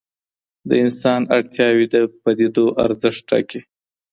[0.69, 3.61] د انسان اړتیاوې د پدیدو ارزښت ټاکي.